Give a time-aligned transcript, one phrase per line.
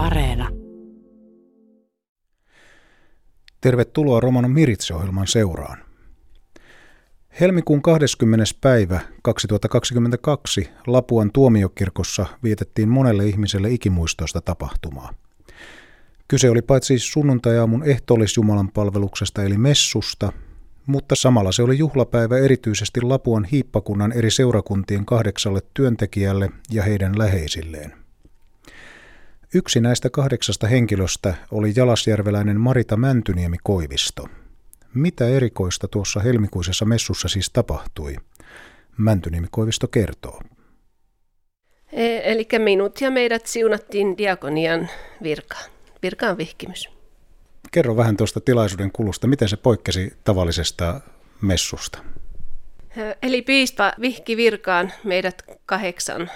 [0.00, 0.48] Areena.
[3.60, 5.78] Tervetuloa Romano Miritse-ohjelman seuraan.
[7.40, 8.44] Helmikuun 20.
[8.60, 15.14] päivä 2022 Lapuan tuomiokirkossa vietettiin monelle ihmiselle ikimuistoista tapahtumaa.
[16.28, 20.32] Kyse oli paitsi sunnuntajaamun ehtoollisjumalan palveluksesta eli messusta,
[20.86, 27.99] mutta samalla se oli juhlapäivä erityisesti Lapuan hiippakunnan eri seurakuntien kahdeksalle työntekijälle ja heidän läheisilleen.
[29.54, 34.28] Yksi näistä kahdeksasta henkilöstä oli jalasjärveläinen Marita Mäntyniemi Koivisto.
[34.94, 38.16] Mitä erikoista tuossa helmikuisessa messussa siis tapahtui?
[38.96, 40.40] Mäntyniemi Koivisto kertoo.
[41.92, 44.88] E, eli minut ja meidät siunattiin diakonian
[45.22, 45.70] virkaan,
[46.02, 46.88] virkaan vihkimys.
[47.70, 51.00] Kerro vähän tuosta tilaisuuden kulusta, miten se poikkesi tavallisesta
[51.40, 51.98] messusta?
[53.22, 56.30] Eli piispa vihki virkaan meidät kahdeksan,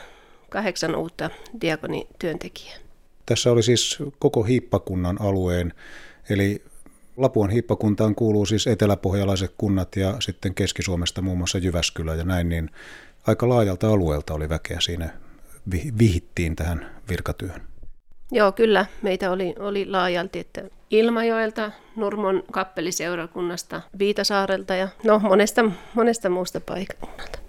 [0.48, 2.83] kahdeksan uutta diakonityöntekijää.
[3.26, 5.72] Tässä oli siis koko hiippakunnan alueen,
[6.30, 6.62] eli
[7.16, 12.70] Lapuan hiippakuntaan kuuluu siis eteläpohjalaiset kunnat ja sitten Keski-Suomesta muun muassa Jyväskylä ja näin, niin
[13.26, 15.10] aika laajalta alueelta oli väkeä siinä
[15.98, 17.62] vihittiin tähän virkatyöhön.
[18.32, 18.86] Joo, kyllä.
[19.02, 27.43] Meitä oli, oli laajalti, että Ilmajoelta, Nurmon kappeliseurakunnasta, Viitasaarelta ja no, monesta, monesta muusta paikkakunnalta.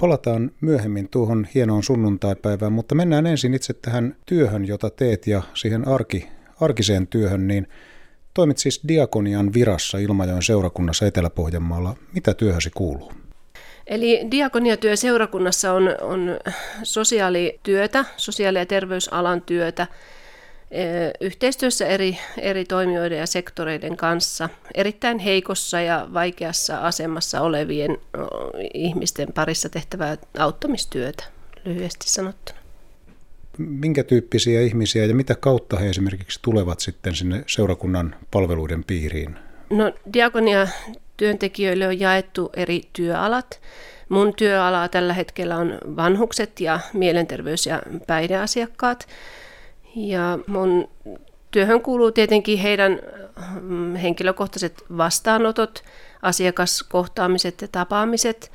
[0.00, 5.88] Palataan myöhemmin tuohon hienoon sunnuntaipäivään, mutta mennään ensin itse tähän työhön, jota teet ja siihen
[5.88, 6.28] arki,
[6.60, 7.66] arkiseen työhön, niin
[8.34, 11.96] toimit siis diakonian virassa Ilmajoen seurakunnassa Etelä-Pohjanmaalla.
[12.14, 13.12] Mitä työhösi kuuluu?
[13.86, 16.38] Eli diakoniatyö seurakunnassa on, on
[16.82, 19.86] sosiaalityötä, sosiaali- ja terveysalan työtä,
[21.20, 27.98] yhteistyössä eri, eri toimijoiden ja sektoreiden kanssa erittäin heikossa ja vaikeassa asemassa olevien
[28.74, 31.24] ihmisten parissa tehtävää auttamistyötä,
[31.64, 32.58] lyhyesti sanottuna.
[33.58, 39.36] Minkä tyyppisiä ihmisiä ja mitä kautta he esimerkiksi tulevat sitten sinne seurakunnan palveluiden piiriin?
[39.70, 40.68] No diakonia
[41.16, 43.60] työntekijöille on jaettu eri työalat.
[44.08, 49.08] Mun työala tällä hetkellä on vanhukset ja mielenterveys- ja päihdeasiakkaat.
[49.96, 50.88] Ja mun
[51.50, 53.00] työhön kuuluu tietenkin heidän
[53.60, 55.84] mm, henkilökohtaiset vastaanotot,
[56.22, 58.52] asiakaskohtaamiset ja tapaamiset,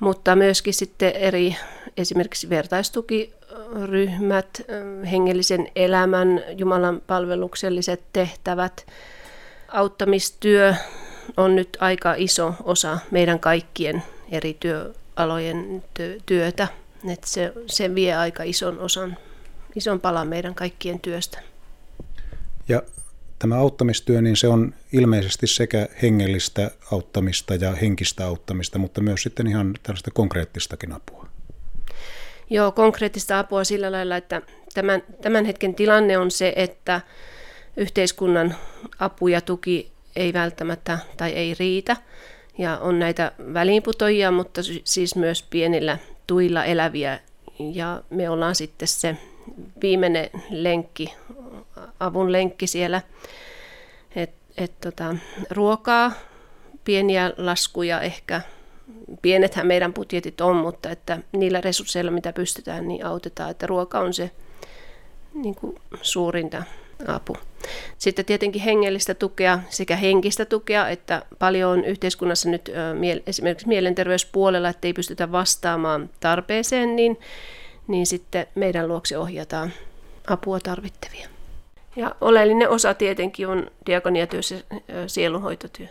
[0.00, 1.56] mutta myöskin sitten eri
[1.96, 8.86] esimerkiksi vertaistukiryhmät, mm, hengellisen elämän, Jumalan palvelukselliset tehtävät,
[9.68, 10.74] auttamistyö
[11.36, 15.84] on nyt aika iso osa meidän kaikkien eri työalojen
[16.26, 16.68] työtä.
[17.12, 19.16] Et se, se vie aika ison osan
[19.78, 21.38] ison palan meidän kaikkien työstä.
[22.68, 22.82] Ja
[23.38, 29.46] tämä auttamistyö, niin se on ilmeisesti sekä hengellistä auttamista ja henkistä auttamista, mutta myös sitten
[29.46, 31.28] ihan tällaista konkreettistakin apua.
[32.50, 34.42] Joo, konkreettista apua sillä lailla, että
[34.74, 37.00] tämän, tämän hetken tilanne on se, että
[37.76, 38.54] yhteiskunnan
[38.98, 41.96] apu ja tuki ei välttämättä tai ei riitä.
[42.58, 47.20] Ja on näitä väliinputojia, mutta siis myös pienillä tuilla eläviä.
[47.58, 49.16] Ja me ollaan sitten se
[49.82, 51.14] viimeinen lenkki,
[52.00, 53.02] avun lenkki siellä.
[54.16, 55.16] Et, et tota,
[55.50, 56.12] ruokaa,
[56.84, 58.40] pieniä laskuja ehkä,
[59.22, 64.14] pienethän meidän budjetit on, mutta että niillä resursseilla, mitä pystytään, niin autetaan, että ruoka on
[64.14, 64.30] se
[65.34, 66.62] niin kuin suurinta
[67.06, 67.36] apu.
[67.98, 72.70] Sitten tietenkin hengellistä tukea sekä henkistä tukea, että paljon on yhteiskunnassa nyt
[73.26, 77.18] esimerkiksi mielenterveyspuolella, että ei pystytä vastaamaan tarpeeseen, niin
[77.88, 79.72] niin sitten meidän luokse ohjataan
[80.26, 81.28] apua tarvittavia.
[81.96, 84.54] Ja oleellinen osa tietenkin on diakoniatyössä
[85.06, 85.86] sielunhoitotyö.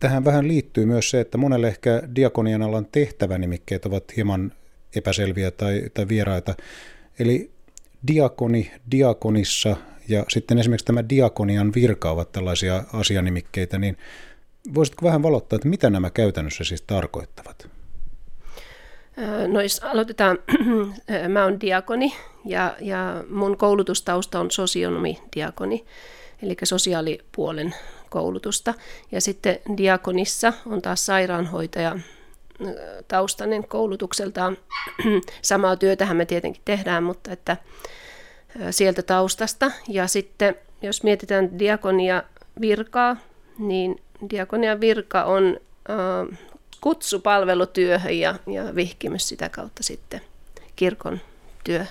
[0.00, 4.52] Tähän vähän liittyy myös se, että monelle ehkä diakonian alan tehtävänimikkeet ovat hieman
[4.96, 6.54] epäselviä tai, tai vieraita.
[7.18, 7.50] Eli
[8.06, 9.76] diakoni, diakonissa
[10.08, 13.98] ja sitten esimerkiksi tämä diakonian virka ovat tällaisia asianimikkeitä, niin
[14.74, 17.68] voisitko vähän valottaa, että mitä nämä käytännössä siis tarkoittavat?
[19.48, 20.38] No jos aloitetaan,
[21.28, 22.14] mä oon diakoni
[22.44, 25.84] ja, ja mun koulutustausta on sosionomi-diakoni,
[26.42, 27.74] eli sosiaalipuolen
[28.10, 28.74] koulutusta.
[29.12, 31.98] Ja sitten diakonissa on taas sairaanhoitaja
[33.08, 34.56] taustainen koulutukseltaan.
[35.42, 37.56] Samaa työtähän me tietenkin tehdään, mutta että
[38.70, 39.70] sieltä taustasta.
[39.88, 42.22] Ja sitten jos mietitään diakonia
[42.60, 43.16] virkaa,
[43.58, 45.56] niin diakonia virka on
[46.82, 50.20] kutsu palvelutyöhön ja, ja vihkimys sitä kautta sitten
[50.76, 51.20] kirkon
[51.64, 51.86] työ.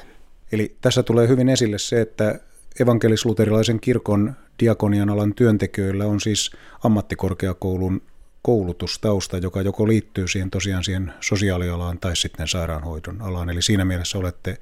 [0.51, 2.39] Eli tässä tulee hyvin esille se, että
[2.79, 6.51] evankelis-luterilaisen kirkon diakonian alan työntekijöillä on siis
[6.83, 8.01] ammattikorkeakoulun
[8.41, 13.49] koulutustausta, joka joko liittyy siihen tosiaan siihen sosiaalialaan tai sitten sairaanhoidon alaan.
[13.49, 14.57] Eli siinä mielessä olette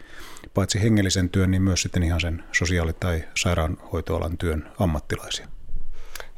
[0.53, 5.47] paitsi hengellisen työn, niin myös sitten ihan sen sosiaali- tai sairaanhoitoalan työn ammattilaisia.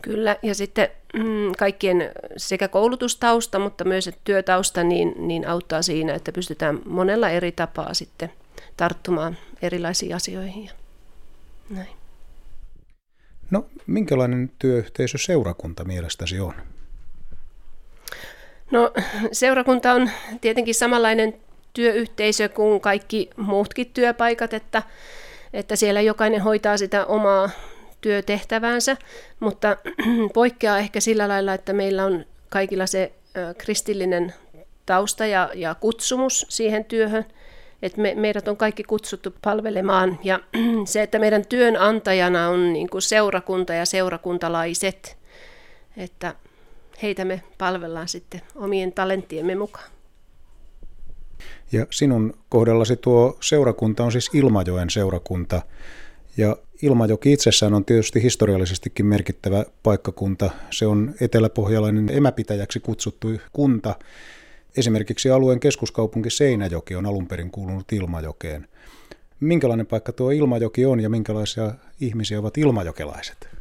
[0.02, 6.32] Kyllä, ja sitten mm, kaikkien sekä koulutustausta, mutta myös työtausta niin, niin auttaa siinä, että
[6.32, 8.32] pystytään monella eri tapaa sitten
[8.78, 10.66] tarttumaan erilaisiin asioihin.
[10.66, 10.72] Ja
[11.70, 12.02] näin.
[13.52, 16.54] No, minkälainen työyhteisö seurakunta mielestäsi on?
[18.72, 18.94] No,
[19.32, 20.10] seurakunta on
[20.42, 21.34] tietenkin samanlainen
[21.74, 24.84] työyhteisö kuin kaikki muutkin työpaikat, että,
[25.54, 27.50] että siellä jokainen hoitaa sitä omaa
[28.02, 28.98] työtehtäväänsä,
[29.40, 29.78] mutta
[30.34, 33.12] poikkeaa ehkä sillä lailla, että meillä on kaikilla se
[33.58, 34.34] kristillinen
[34.86, 37.26] tausta ja, ja kutsumus siihen työhön,
[37.82, 40.40] että me, meidät on kaikki kutsuttu palvelemaan ja
[40.86, 45.18] se, että meidän työnantajana on niin kuin seurakunta ja seurakuntalaiset,
[45.98, 46.36] että
[47.02, 49.90] heitä me palvellaan sitten omien talenttiemme mukaan.
[51.72, 55.62] Ja sinun kohdallasi tuo seurakunta on siis Ilmajoen seurakunta.
[56.38, 60.52] Ja Ilmajoki itsessään on tietysti historiallisestikin merkittävä paikkakunta.
[60.72, 63.96] Se on eteläpohjalainen emäpitäjäksi kutsuttu kunta.
[64.78, 68.68] Esimerkiksi alueen keskuskaupunki Seinäjoki on alun perin kuulunut Ilmajokeen.
[69.40, 73.61] Minkälainen paikka tuo Ilmajoki on ja minkälaisia ihmisiä ovat ilmajokelaiset?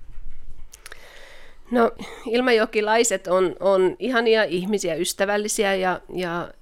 [1.71, 1.93] No
[2.27, 6.53] ilmajokilaiset on, on ihania ihmisiä, ystävällisiä ja, ja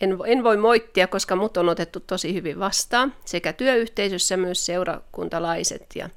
[0.00, 3.14] en, en voi moittia, koska mut on otettu tosi hyvin vastaan.
[3.24, 6.10] Sekä työyhteisössä myös seurakuntalaiset ja,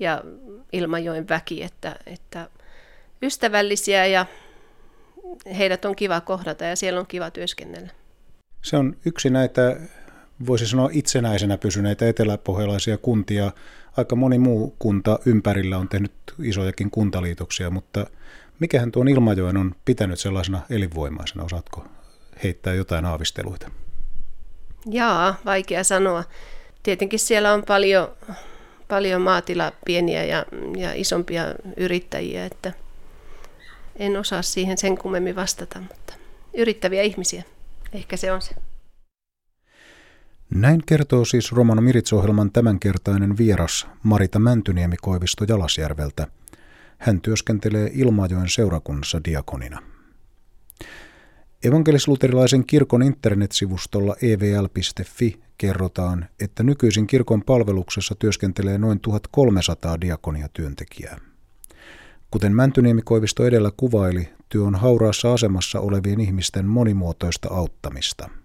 [0.00, 0.22] ja
[0.72, 2.48] Ilmajoen väki, että, että
[3.22, 4.26] ystävällisiä ja
[5.58, 7.88] heidät on kiva kohdata ja siellä on kiva työskennellä.
[8.62, 9.80] Se on yksi näitä,
[10.46, 13.52] voisi sanoa itsenäisenä pysyneitä eteläpohjalaisia kuntia,
[13.96, 16.12] aika moni muu kunta ympärillä on tehnyt
[16.42, 18.06] isojakin kuntaliitoksia, mutta
[18.58, 21.44] mikähän tuon Ilmajoen on pitänyt sellaisena elinvoimaisena?
[21.44, 21.84] Osaatko
[22.44, 23.70] heittää jotain aavisteluita?
[24.86, 26.24] Jaa, vaikea sanoa.
[26.82, 28.08] Tietenkin siellä on paljon,
[28.88, 30.46] paljon maatila pieniä ja,
[30.76, 31.44] ja isompia
[31.76, 32.72] yrittäjiä, että
[33.96, 36.14] en osaa siihen sen kummemmin vastata, mutta
[36.54, 37.42] yrittäviä ihmisiä.
[37.92, 38.54] Ehkä se on se.
[40.54, 46.26] Näin kertoo siis Romano Mirits-ohjelman tämänkertainen vieras Marita Mäntyniemi Koivisto Jalasjärveltä.
[46.98, 49.82] Hän työskentelee Ilmajoen seurakunnassa diakonina.
[51.64, 61.20] Evankelisluterilaisen kirkon internetsivustolla evl.fi kerrotaan, että nykyisin kirkon palveluksessa työskentelee noin 1300 diakoniatyöntekijää.
[62.30, 68.30] Kuten Mäntyniemi Koivisto edellä kuvaili, työ on hauraassa asemassa olevien ihmisten monimuotoista auttamista–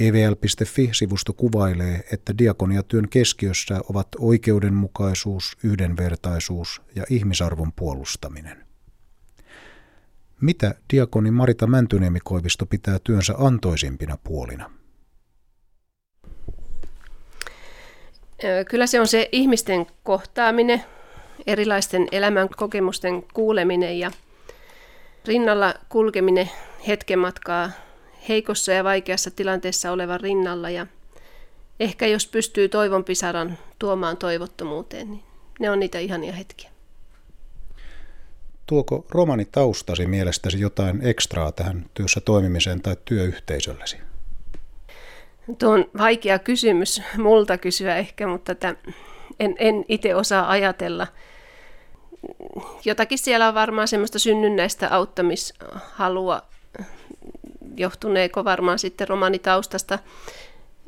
[0.00, 8.66] evl.fi-sivusto kuvailee, että diakoniatyön keskiössä ovat oikeudenmukaisuus, yhdenvertaisuus ja ihmisarvon puolustaminen.
[10.40, 14.70] Mitä diakoni Marita Mäntyniemi-Koivisto pitää työnsä antoisimpina puolina?
[18.70, 20.82] Kyllä se on se ihmisten kohtaaminen,
[21.46, 24.10] erilaisten elämän kokemusten kuuleminen ja
[25.24, 26.50] rinnalla kulkeminen
[26.86, 27.70] hetken matkaa
[28.28, 30.86] heikossa ja vaikeassa tilanteessa olevan rinnalla ja
[31.80, 35.22] ehkä jos pystyy toivon pisaran tuomaan toivottomuuteen, niin
[35.60, 36.70] ne on niitä ihania hetkiä.
[38.66, 43.96] Tuoko romanitaustasi mielestäsi jotain ekstraa tähän työssä toimimiseen tai työyhteisöllesi?
[45.58, 48.76] Tuo on vaikea kysymys multa kysyä ehkä, mutta tätä
[49.40, 51.06] en, en itse osaa ajatella.
[52.84, 56.42] Jotakin siellä on varmaan semmoista synnynnäistä auttamishalua
[57.76, 59.98] johtuneeko varmaan sitten romanitaustasta.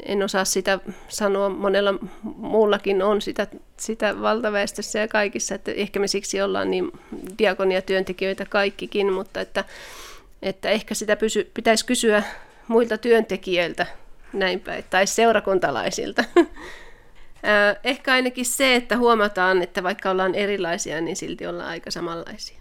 [0.07, 0.79] En osaa sitä
[1.09, 6.93] sanoa, monella muullakin on sitä, sitä valtaväestössä ja kaikissa, että ehkä me siksi ollaan niin
[7.39, 9.65] diakoniatyöntekijöitä kaikkikin, mutta että,
[10.43, 12.23] että ehkä sitä pysy, pitäisi kysyä
[12.69, 13.87] muilta työntekijöiltä
[14.33, 16.25] näin päin, tai seurakuntalaisilta.
[17.85, 22.59] Ehkä ainakin se, että huomataan, että vaikka ollaan erilaisia, niin silti ollaan aika samanlaisia.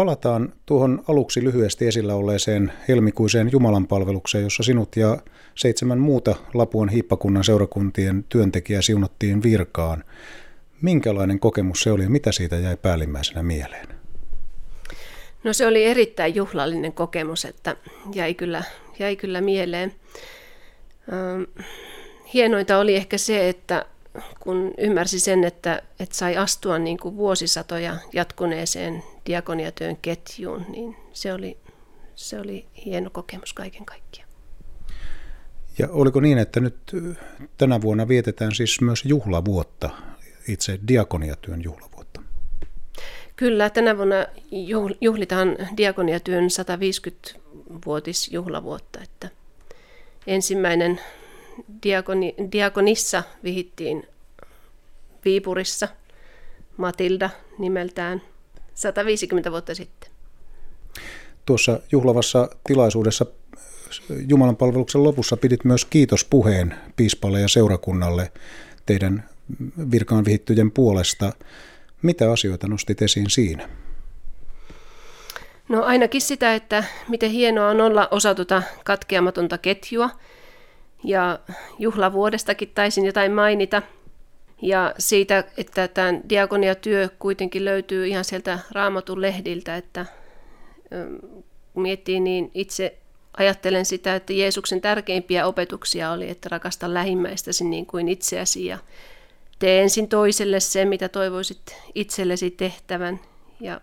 [0.00, 5.18] Palataan tuohon aluksi lyhyesti esillä olleeseen helmikuiseen Jumalanpalvelukseen, jossa sinut ja
[5.54, 10.04] seitsemän muuta Lapuan hiippakunnan seurakuntien työntekijää siunattiin virkaan.
[10.82, 13.88] Minkälainen kokemus se oli ja mitä siitä jäi päällimmäisenä mieleen?
[15.44, 17.76] No se oli erittäin juhlallinen kokemus, että
[18.14, 18.62] jäi kyllä,
[18.98, 19.92] jäi kyllä mieleen.
[22.34, 23.86] hienointa oli ehkä se, että
[24.40, 31.32] kun ymmärsi sen, että, että sai astua niin kuin vuosisatoja jatkuneeseen diakoniatyön ketjuun, niin se
[31.32, 31.56] oli,
[32.14, 34.30] se oli hieno kokemus kaiken kaikkiaan.
[35.78, 36.76] Ja oliko niin, että nyt
[37.58, 39.90] tänä vuonna vietetään siis myös juhlavuotta,
[40.48, 42.22] itse diakoniatyön juhlavuotta?
[43.36, 44.16] Kyllä, tänä vuonna
[45.00, 49.00] juhlitaan diakoniatyön 150-vuotisjuhlavuotta.
[49.02, 49.30] Että
[50.26, 51.00] ensimmäinen
[51.82, 54.06] diakoni, diakonissa vihittiin
[55.24, 55.88] Viipurissa,
[56.76, 58.22] Matilda nimeltään,
[58.74, 60.10] 150 vuotta sitten.
[61.46, 63.26] Tuossa juhlavassa tilaisuudessa
[64.28, 68.32] Jumalan palveluksen lopussa pidit myös kiitospuheen piispalle ja seurakunnalle
[68.86, 69.28] teidän
[69.90, 71.32] virkaan vihittyjen puolesta.
[72.02, 73.68] Mitä asioita nostit esiin siinä?
[75.68, 80.10] No ainakin sitä, että miten hienoa on olla osa tuota katkeamatonta ketjua.
[81.04, 81.38] Ja
[81.78, 83.82] juhlavuodestakin taisin jotain mainita.
[84.62, 90.06] Ja siitä, että tämä diakoniatyö kuitenkin löytyy ihan sieltä raamatun lehdiltä, että
[91.74, 92.98] kun miettii, niin itse
[93.36, 98.78] ajattelen sitä, että Jeesuksen tärkeimpiä opetuksia oli, että rakasta lähimmäistäsi niin kuin itseäsi ja
[99.58, 103.20] tee ensin toiselle se, mitä toivoisit itsellesi tehtävän.
[103.60, 103.80] Ja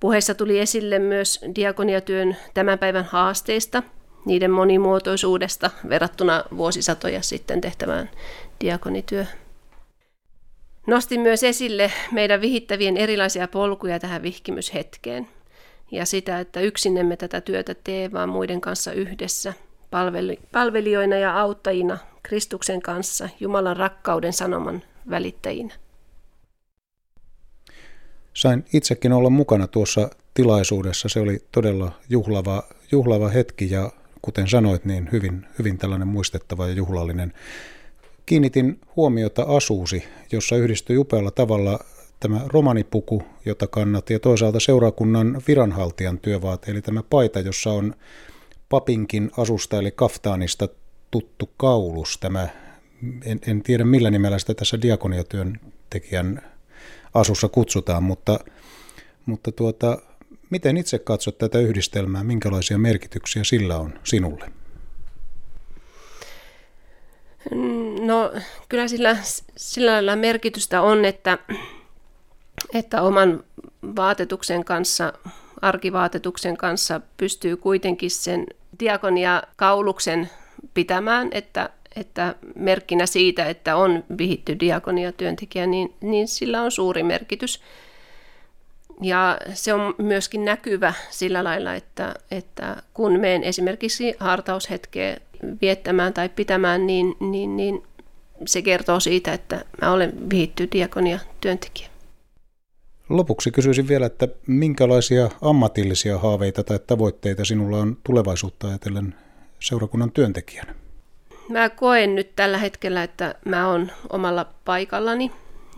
[0.00, 3.82] puheessa tuli esille myös diakoniatyön tämän päivän haasteista,
[4.24, 8.10] niiden monimuotoisuudesta verrattuna vuosisatoja sitten tehtävään
[8.60, 9.41] diakonityöhön.
[10.86, 15.28] Nostin myös esille meidän vihittävien erilaisia polkuja tähän vihkimyshetkeen
[15.90, 19.52] ja sitä, että yksin emme tätä työtä tee, vaan muiden kanssa yhdessä,
[20.52, 25.74] palvelijoina ja auttajina Kristuksen kanssa, Jumalan rakkauden sanoman välittäjinä.
[28.34, 31.08] Sain itsekin olla mukana tuossa tilaisuudessa.
[31.08, 32.62] Se oli todella juhlava,
[32.92, 33.90] juhlava hetki ja
[34.22, 37.32] kuten sanoit, niin hyvin, hyvin tällainen muistettava ja juhlallinen.
[38.26, 41.78] Kiinnitin huomiota asuusi, jossa yhdistyi upealla tavalla
[42.20, 47.94] tämä romanipuku, jota kannat, ja toisaalta seurakunnan viranhaltijan työvaate, eli tämä paita, jossa on
[48.68, 50.68] papinkin asusta eli kaftaanista
[51.10, 52.18] tuttu kaulus.
[52.18, 52.48] Tämä,
[53.24, 56.42] en, en tiedä millä nimellä sitä tässä diakoniatyöntekijän
[57.14, 58.40] asussa kutsutaan, mutta,
[59.26, 59.98] mutta tuota,
[60.50, 64.61] miten itse katsot tätä yhdistelmää, minkälaisia merkityksiä sillä on sinulle?
[68.00, 68.32] No
[68.68, 69.16] kyllä sillä,
[69.56, 71.38] sillä lailla merkitystä on, että,
[72.74, 73.44] että oman
[73.96, 75.12] vaatetuksen kanssa,
[75.62, 78.46] arkivaatetuksen kanssa pystyy kuitenkin sen
[78.80, 80.30] diakonia kauluksen
[80.74, 87.60] pitämään, että, että merkkinä siitä, että on vihitty diakonia-työntekijä, niin, niin sillä on suuri merkitys.
[89.00, 95.16] Ja se on myöskin näkyvä sillä lailla, että, että kun menen esimerkiksi hartaushetkeä
[95.62, 97.82] viettämään tai pitämään, niin, niin, niin
[98.46, 101.88] se kertoo siitä, että mä olen vihitty diakonia-työntekijä.
[103.08, 109.14] Lopuksi kysyisin vielä, että minkälaisia ammatillisia haaveita tai tavoitteita sinulla on tulevaisuutta ajatellen
[109.60, 110.74] seurakunnan työntekijänä?
[111.48, 115.30] Mä koen nyt tällä hetkellä, että mä oon omalla paikallani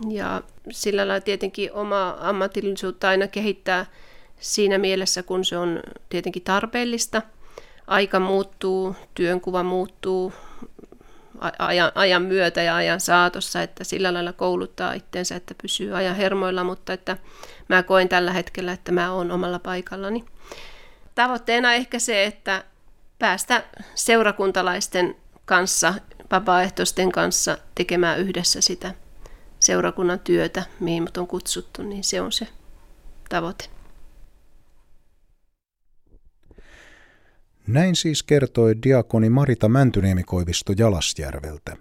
[0.09, 0.41] ja
[0.71, 3.85] sillä lailla tietenkin oma ammatillisuutta aina kehittää
[4.39, 5.79] siinä mielessä, kun se on
[6.09, 7.21] tietenkin tarpeellista.
[7.87, 10.33] Aika muuttuu, työnkuva muuttuu
[11.59, 16.63] ajan, ajan myötä ja ajan saatossa, että sillä lailla kouluttaa itsensä, että pysyy ajan hermoilla,
[16.63, 17.17] mutta että
[17.67, 20.25] mä koen tällä hetkellä, että mä oon omalla paikallani.
[21.15, 22.63] Tavoitteena ehkä se, että
[23.19, 23.63] päästä
[23.95, 25.15] seurakuntalaisten
[25.45, 25.93] kanssa,
[26.31, 28.93] vapaaehtoisten kanssa tekemään yhdessä sitä
[29.59, 32.47] seurakunnan työtä, mihin mut on kutsuttu, niin se on se
[33.29, 33.74] tavoite.
[37.67, 41.77] Näin siis kertoi diakoni Marita Mäntyniemi-Koivisto Jalasjärveltä.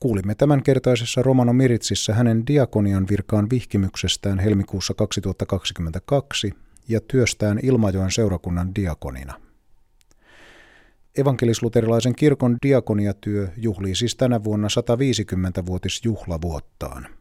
[0.00, 6.52] Kuulimme tämänkertaisessa Romano Miritsissä hänen diakonian virkaan vihkimyksestään helmikuussa 2022
[6.88, 9.34] ja työstään Ilmajoen seurakunnan diakonina.
[11.18, 17.17] Evankelisluterilaisen kirkon diakoniatyö juhlii siis tänä vuonna 150-vuotisjuhlavuottaan.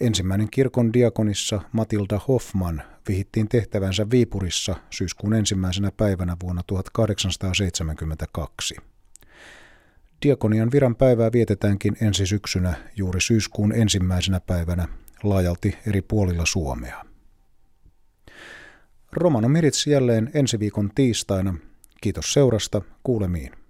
[0.00, 8.76] Ensimmäinen kirkon diakonissa Matilda Hoffman vihittiin tehtävänsä Viipurissa syyskuun ensimmäisenä päivänä vuonna 1872.
[10.22, 14.88] Diakonian viran päivää vietetäänkin ensi syksynä juuri syyskuun ensimmäisenä päivänä
[15.22, 17.04] laajalti eri puolilla Suomea.
[19.12, 21.54] Romano Mirits jälleen ensi viikon tiistaina
[22.00, 23.65] Kiitos seurasta, kuulemiin.